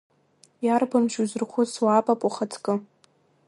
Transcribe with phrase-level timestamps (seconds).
[0.65, 2.73] Иарбаншь узырхәыцуа, Апап ухаҵкы?